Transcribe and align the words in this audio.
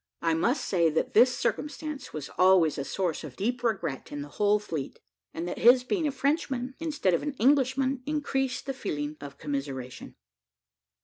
I 0.23 0.33
must 0.33 0.65
say, 0.65 0.89
that 0.89 1.13
this 1.13 1.37
circumstance 1.37 2.11
was 2.11 2.29
always 2.39 2.79
a 2.79 2.83
source 2.83 3.23
of 3.23 3.35
deep 3.35 3.61
regret 3.61 4.11
in 4.11 4.23
the 4.23 4.29
whole 4.39 4.57
fleet, 4.57 4.99
and 5.31 5.47
that 5.47 5.59
his 5.59 5.83
being 5.83 6.07
a 6.07 6.11
Frenchman, 6.11 6.73
instead 6.79 7.13
of 7.13 7.21
an 7.21 7.33
Englishman, 7.33 8.01
increased 8.07 8.65
the 8.65 8.73
feeling 8.73 9.15
of 9.21 9.37
commiseration. 9.37 10.15